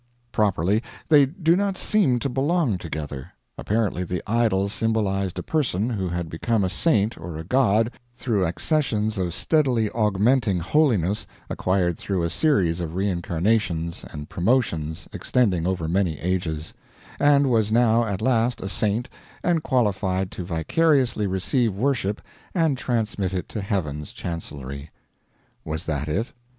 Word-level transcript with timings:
Properly 0.31 0.81
they 1.09 1.27
do 1.27 1.55
not 1.55 1.77
seem 1.77 2.17
to 2.21 2.27
belong 2.27 2.79
together. 2.79 3.33
Apparently 3.55 4.03
the 4.03 4.23
idol 4.25 4.67
symbolized 4.67 5.37
a 5.37 5.43
person 5.43 5.91
who 5.91 6.09
had 6.09 6.27
become 6.27 6.63
a 6.63 6.71
saint 6.71 7.19
or 7.19 7.37
a 7.37 7.43
god 7.43 7.91
through 8.15 8.43
accessions 8.47 9.19
of 9.19 9.31
steadily 9.31 9.91
augmenting 9.91 10.57
holiness 10.57 11.27
acquired 11.51 11.99
through 11.99 12.23
a 12.23 12.31
series 12.31 12.79
of 12.79 12.95
reincarnations 12.95 14.03
and 14.09 14.27
promotions 14.27 15.07
extending 15.13 15.67
over 15.67 15.87
many 15.87 16.17
ages; 16.17 16.73
and 17.19 17.51
was 17.51 17.71
now 17.71 18.03
at 18.03 18.23
last 18.23 18.59
a 18.59 18.69
saint 18.69 19.07
and 19.43 19.61
qualified 19.61 20.31
to 20.31 20.43
vicariously 20.43 21.27
receive 21.27 21.75
worship 21.75 22.21
and 22.55 22.75
transmit 22.75 23.35
it 23.35 23.47
to 23.49 23.61
heaven's 23.61 24.11
chancellery. 24.11 24.89
Was 25.63 25.85
that 25.85 26.07
it? 26.07 26.31